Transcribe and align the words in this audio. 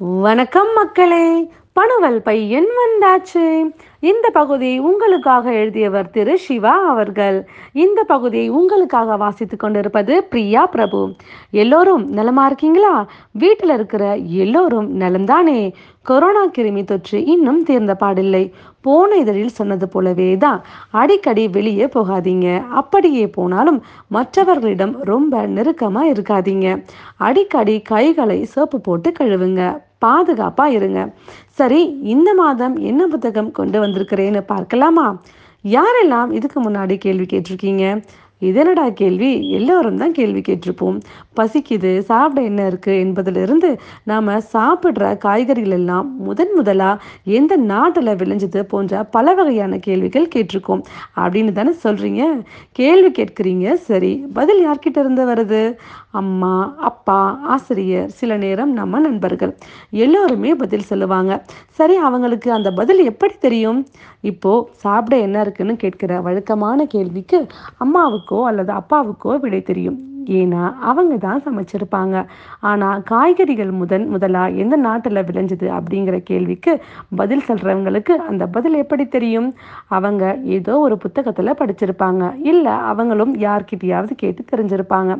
வணக்கம் 0.00 0.72
மக்களே 0.74 1.50
பணுவல் 1.72 2.22
பையன் 2.22 2.66
வந்தாச்சு. 2.66 3.70
இந்த 4.00 4.30
பகுதி 4.30 4.78
உங்களுக்காக 4.78 5.52
எழுதியவர் 5.52 6.10
திரு 6.10 6.38
சிவா 6.38 6.88
அவர்கள். 6.88 7.48
இந்த 7.72 8.02
பகுதியை 8.02 8.48
உங்களுக்காக 8.48 9.16
வாசித்துக் 9.16 9.58
கொண்டிருப்பது 9.58 10.24
பிரியா 10.24 10.66
பிரபு. 10.66 11.12
எல்லோரும் 11.50 12.10
நலமா 12.10 12.46
இருக்கீங்களா? 12.46 13.06
வீட்டில் 13.32 13.68
இருக்கிற 13.68 14.16
எல்லோரும் 14.16 15.00
நலம்தானே? 15.00 15.72
கொரோனா 16.02 16.46
கிருமி 16.46 16.84
தொற்று 16.84 17.24
இன்னும் 17.24 17.62
தீர்ந்த 17.62 17.96
பாடில்லை. 18.00 18.52
போன 18.80 19.16
இதழில் 19.16 19.48
சொன்னது 19.48 19.88
போலவே 19.88 20.36
தான். 20.36 20.64
அடிக்கடி 20.90 21.48
வெளியே 21.48 21.84
போகாதீங்க. 21.84 22.68
அப்படியே 22.68 23.26
போனாலும் 23.26 23.82
மற்றவர்களிடம் 24.08 24.96
ரொம்ப 25.02 25.46
நெருக்கமாக 25.46 26.12
இருக்காதீங்க. 26.12 26.84
அடிக்கடி 27.16 27.80
கைகளை 27.80 28.44
சோப்பு 28.44 28.80
போட்டு 28.80 29.12
கழுவுங்க. 29.18 29.86
பாதுகாப்பா 30.04 30.66
இருங்க. 30.66 31.00
சரி 31.50 31.80
இந்த 32.02 32.34
மாதம் 32.34 32.76
என்ன 32.76 33.06
புத்தகம் 33.06 33.50
கொண்டு 33.50 33.86
வந்திருக்கிறேன்னு 33.86 34.40
பார்க்கலாமா? 34.40 35.06
யாரெல்லாம் 35.64 36.30
இதுக்கு 36.32 36.70
முன்னாடி 36.70 36.96
கேள்வி 36.98 37.26
கேட்டிருக்கீங்க? 37.30 37.84
இதனடா 38.40 38.92
கேள்வி? 38.92 39.50
எல்லோரும் 39.50 39.96
தான் 39.96 40.12
கேள்வி 40.12 40.40
கேட்டிருப்போம். 40.40 40.98
பசிக்குது 41.36 41.98
சாப்பிட 41.98 42.46
என்ன 42.46 42.66
இருக்கு 42.66 42.98
என்பதிலிருந்து 42.98 43.70
நாம 44.04 44.36
சாப்பிட்ற 44.52 45.16
காய்கறிகள் 45.16 45.70
எல்லாம் 45.70 46.22
முதன் 46.22 46.52
முதலா 46.54 46.90
எந்த 47.24 47.56
நாட்டில் 47.56 48.06
விளைஞ்சது 48.06 48.62
போன்ற 48.62 49.04
பல 49.04 49.34
வகையான 49.34 49.78
கேள்விகள் 49.78 50.28
கேட்டிருக்கோம். 50.34 50.82
அப்படின்னு 51.16 51.52
தானே 51.52 51.72
சொல்றீங்க? 51.84 52.22
கேள்வி 52.72 53.10
கேட்குறீங்க 53.10 53.74
சரி. 53.74 54.12
பதில் 54.32 54.66
யார்கிட்ட 54.66 54.98
இருந்து 54.98 55.24
வருது? 55.26 55.62
அம்மா 56.10 56.74
அப்பா 56.78 57.40
ஆசிரியர் 57.46 58.08
சில 58.08 58.36
நேரம் 58.36 58.72
நம்ம 58.72 58.98
நண்பர்கள். 58.98 59.56
எல்லோருமே 59.90 60.54
பதில் 60.54 60.88
சொல்லுவாங்க. 60.90 61.32
சரி 61.70 61.96
அவங்களுக்கு 61.96 62.52
அந்த 62.52 62.70
பதில் 62.72 63.04
எப்படி 63.04 63.34
தெரியும்? 63.38 63.86
இப்போ 64.20 64.68
சாப்பிட 64.72 65.16
என்ன 65.18 65.40
இருக்குன்னு 65.40 65.76
கேட்கிற 65.76 66.20
வழக்கமான 66.20 66.84
கேள்விக்கு 66.84 67.46
அம்மாவுக்கு 67.78 68.27
அல்லது 68.36 68.72
அப்பாவுக்கோ 68.72 69.40
விடை 69.40 69.62
தெரியும். 69.62 69.98
ஏன்னா 70.28 70.74
அவங்க 70.80 71.16
தான் 71.16 71.42
சமைச்சிருப்பாங்க. 71.44 72.26
ஆனால் 72.60 73.02
காய்கறிகள் 73.02 73.70
முதன் 73.70 74.08
முதலாக 74.08 74.50
எந்த 74.50 74.76
நாட்டில் 74.76 75.26
விளைஞ்சது 75.28 75.66
அப்படிங்கிற 75.68 76.22
கேள்விக்கு 76.22 76.72
பதில் 77.16 77.44
சொல்கிறவங்களுக்கு 77.48 78.16
அந்த 78.16 78.46
பதில் 78.46 78.74
எப்படி 78.74 79.08
தெரியும்? 79.08 79.54
அவங்க 79.88 80.38
ஏதோ 80.42 80.78
ஒரு 80.78 80.96
புத்தகத்தில் 80.96 81.58
படிச்சிருப்பாங்க. 81.60 82.36
இல்லை 82.42 82.72
அவங்களும் 82.72 83.34
யார்கிட்டயாவது 83.36 84.14
கேட்டு 84.16 84.44
தெரிஞ்சிருப்பாங்க. 84.52 85.14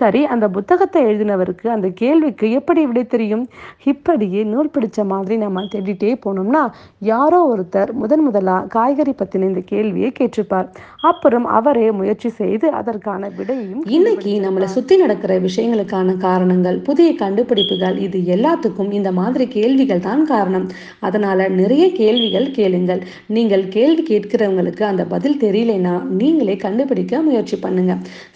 சரி 0.00 0.20
அந்த 0.32 0.46
புத்தகத்தை 0.56 1.00
எழுதினவருக்கு 1.08 1.66
அந்த 1.76 1.88
கேள்விக்கு 2.00 2.46
எப்படி 2.58 2.82
விடை 2.90 3.04
தெரியும்? 3.14 3.44
இப்படியே 3.92 4.42
நூல் 4.52 4.72
பிடிச்ச 4.74 5.04
மாதிரி 5.12 5.36
நம்ம 5.44 5.64
தேடிட்டே 5.72 6.12
போனோம்னா 6.24 6.62
யாரோ 7.10 7.40
ஒருத்தர் 7.52 7.90
முதன் 8.02 8.24
முதலா 8.26 8.56
காய்கறி 8.74 9.14
பற்றின 9.16 9.48
இந்த 9.50 9.62
கேள்வியை 9.72 10.10
கேட்டிருப்பார். 10.18 10.68
அப்புறம் 11.10 11.46
அவரே 11.58 11.88
முயற்சி 11.98 12.30
செய்து 12.40 12.66
அதற்கான 12.80 13.30
விடையும் 13.38 13.82
இன்னைக்கு 13.96 14.32
நம்மளை 14.46 14.68
சுற்றி 14.76 14.96
நடக்கிற 15.02 15.32
விஷயங்களுக்கான 15.48 16.16
காரணங்கள் 16.26 16.78
புதிய 16.88 17.10
கண்டுபிடிப்புகள் 17.22 17.98
இது 18.06 18.20
எல்லாத்துக்கும் 18.36 18.90
இந்த 19.00 19.12
மாதிரி 19.20 19.46
கேள்விகள் 19.56 20.04
தான் 20.08 20.24
காரணம். 20.32 20.66
அதனால 21.08 21.48
நிறைய 21.60 21.84
கேள்விகள் 22.00 22.48
கேளுங்கள். 22.58 23.02
நீங்கள் 23.36 23.64
கேள்வி 23.76 24.02
கேட்கிறவங்களுக்கு 24.10 24.84
அந்த 24.90 25.02
பதில் 25.14 25.38
தெரியலைன்னா 25.44 25.94
நீங்களே 26.20 26.56
கண்டுபிடிக்க 26.66 27.22
முயற்சி 27.28 27.58
பண்ணுங்க. 27.66 27.94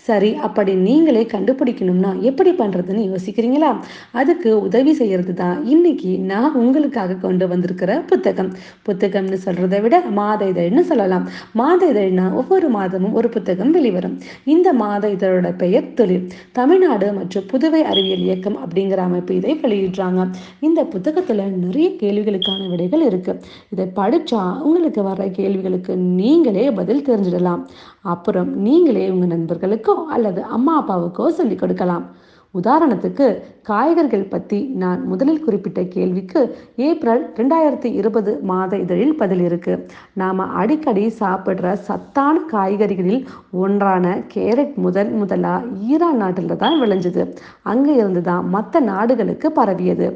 சரி 0.09 0.31
அப்படி 0.47 0.73
நீங்களே 0.89 1.25
கண்டுபிடிக்கணும்னா 1.55 2.11
எப்படி 2.21 2.51
பண்றதுன்னு 2.51 3.03
யோசிக்கிறீங்களா? 3.11 3.71
அதுக்கு 4.13 4.51
உதவி 4.61 4.93
செய்யறது 4.93 5.35
தான் 5.35 5.59
இன்னைக்கு 5.65 6.19
நான் 6.31 6.55
உங்களுக்காக 6.55 7.15
கொண்டு 7.15 7.49
வந்திருக்கிற 7.49 7.91
புத்தகம். 8.11 8.51
புத்தகம்னு 8.87 9.39
சொல்றதை 9.45 9.79
விட 9.81 9.97
மாத 10.19 10.41
இதழ்னு 10.45 10.81
சொல்லலாம். 10.81 11.25
மாத 11.53 11.81
இதழ்னா 11.93 12.27
ஒவ்வொரு 12.33 12.69
மாதமும் 12.69 13.13
ஒரு 13.13 13.29
புத்தகம் 13.29 13.71
வெளிவரும். 13.71 14.17
இந்த 14.45 14.73
மாத 14.73 15.09
இதழோட 15.09 15.57
பெயர் 15.57 15.93
தொழில். 15.95 16.27
தமிழ்நாடு 16.53 17.13
மற்றும் 17.13 17.49
புதுவை 17.53 17.83
அறிவியல் 17.83 18.25
இயக்கம் 18.29 18.59
அப்படிங்கிற 18.65 19.01
அமைப்பு 19.09 19.35
இதை 19.35 19.55
வெளியிடுறாங்க. 19.63 20.21
இந்த 20.61 20.83
புத்தகத்துல 20.95 21.49
நிறைய 21.65 21.89
கேள்விகளுக்கான 22.03 22.69
விடைகள் 22.69 23.05
இருக்கு. 23.11 23.35
இதை 23.71 23.87
படிச்சா 24.01 24.43
உங்களுக்கு 24.61 25.03
வர்ற 25.03 25.31
கேள்விகளுக்கு 25.31 25.97
நீங்களே 25.97 26.71
பதில் 26.71 27.07
தெரிஞ்சிடலாம். 27.11 27.63
அப்புறம் 28.03 28.51
நீங்களே 28.67 29.11
உங்க 29.11 29.27
நண்பர்களுக்கோ 29.35 29.95
அல்லது 30.15 30.43
அம்மா 30.57 30.73
அப்பாவுக்கோ 30.81 31.27
சொல்லிக் 31.45 31.63
கொடுக்கலாம். 31.63 32.05
உதாரணத்துக்கு 32.55 33.27
காய்கறிகள் 33.69 34.25
பற்றி 34.33 34.59
நான் 34.83 35.01
முதலில் 35.11 35.43
குறிப்பிட்ட 35.45 35.81
கேள்விக்கு 35.95 36.41
ஏப்ரல் 36.89 37.23
ரெண்டாயிரத்தி 37.39 37.89
இருபது 38.01 38.33
மாத 38.51 38.73
இதழில் 38.83 39.15
பதில் 39.21 39.41
இருக்கு. 39.41 39.75
நாம் 40.23 40.43
அடிக்கடி 40.61 41.05
சாப்பிட்ற 41.21 41.73
சத்தான 41.89 42.43
காய்கறிகளில் 42.53 43.23
ஒன்றான 43.65 44.15
கேரட் 44.35 44.75
முதலா 45.23 45.55
ஈரான் 45.93 46.21
நாட்டில் 46.23 46.61
தான் 46.65 46.77
விளைஞ்சது. 46.83 47.25
அங்கே 47.73 47.95
இருந்து 48.01 48.23
தான் 48.31 48.45
மற்ற 48.57 48.81
நாடுகளுக்கு 48.91 49.51
பரவியது. 49.59 50.09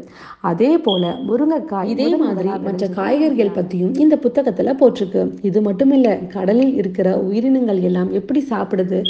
அதே 0.50 0.72
போல 0.86 1.12
முருங்கைக்காய் 1.28 1.90
இதே 1.94 2.10
மாதிரி 2.24 2.50
மற்ற 2.66 2.88
காய்கறிகள் 3.00 3.56
பற்றியும் 3.58 3.94
இந்த 4.04 4.16
புத்தகத்தில் 4.26 4.78
போட்டிருக்கு. 4.82 5.24
இது 5.50 5.58
மட்டும் 5.68 5.94
இல்லை 5.98 6.14
கடலில் 6.36 6.74
இருக்கிற 6.82 7.08
உயிரினங்கள் 7.28 7.82
எல்லாம் 7.90 8.12
எப்படி 8.20 8.42
சாப்பிடுது? 8.52 9.00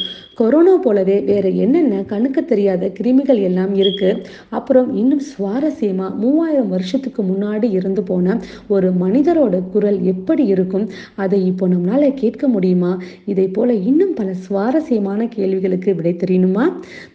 கொரோனா 0.40 0.76
போலவே 0.86 1.18
வேற 1.32 1.48
என்னென்ன? 1.66 2.02
கண்ணுக்கு 2.14 2.44
தெரியாத 2.54 2.92
கிருமிகள் 3.18 3.40
எல்லாம் 3.42 3.74
இருக்கு. 3.74 4.08
அப்புறம் 4.48 4.88
இன்னும் 4.94 5.22
சுவாரஸ்யமா 5.30 6.14
மூவாயிரம் 6.14 6.68
வருஷத்துக்கு 6.68 7.22
முன்னாடி 7.22 7.70
இருந்து 7.70 8.02
போன 8.02 8.36
ஒரு 8.68 8.88
மனிதரோட 9.00 9.56
குரல் 9.72 10.02
எப்படி 10.02 10.44
இருக்கும்? 10.44 10.86
அதை 11.14 11.46
இப்போ 11.46 11.68
நம்மளால 11.68 12.10
கேட்க 12.14 12.48
முடியுமா? 12.48 12.92
இதை 13.26 13.48
போல 13.48 13.72
இன்னும் 13.90 14.14
பல 14.14 14.34
சுவாரஸ்யமான 14.34 15.26
கேள்விகளுக்கு 15.28 15.94
விடை 15.94 16.14
தெரியணுமா 16.14 16.66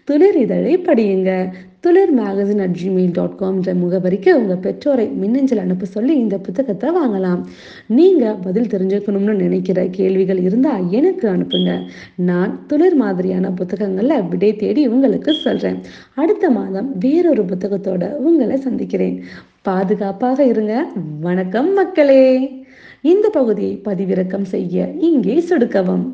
துளிர் 0.03 0.35
இதழை 0.35 0.77
படியுங்க. 0.77 1.31
Thulir 1.83 2.11
magazine 2.17 2.61
at 2.63 2.75
Gmail 2.81 3.11
dot 3.11 3.39
காம்ன்ற 3.39 3.71
முகவரிக்கு 3.79 4.31
உங்கள் 4.31 4.61
பெற்றோரை 4.65 5.05
மின்னஞ்சல் 5.21 5.61
அனுப்ப 5.63 5.85
சொல்லி 5.85 6.13
இந்த 6.17 6.37
புத்தகத்தை 6.37 6.89
வாங்கலாம். 6.97 7.41
நீங்கள் 7.97 8.37
பதில் 8.45 8.69
தெரிஞ்சுக்கணும்னு 8.73 9.33
நினைக்கிற 9.33 9.85
கேள்விகள் 9.97 10.39
இருந்தால் 10.39 10.85
எனக்கு 10.89 11.25
அனுப்புங்க. 11.31 11.73
நான் 12.29 12.53
துளிர் 12.67 12.95
மாதிரியான 12.95 13.51
புத்தகங்களில் 13.51 14.25
விடை 14.31 14.55
தேடி 14.55 14.87
உங்களுக்கு 14.87 15.33
சொல்கிறேன் 15.33 15.79
அடுத்த 16.13 16.49
மாதம் 16.49 16.97
வேறொரு 16.99 17.43
புத்தகத்தோட 17.43 18.15
உங்களை 18.15 18.57
சந்திக்கிறேன். 18.57 19.23
பாதுகாப்பாக 19.61 20.43
இருங்க. 20.45 20.85
வணக்கம் 21.19 21.73
மக்களே. 21.73 22.25
இந்த 23.01 23.29
பகுதியை 23.29 23.81
பதிவிறக்கம் 23.85 24.51
செய்ய 24.55 24.87
இங்கே 25.11 25.43
சொடுக்கவும். 25.49 26.05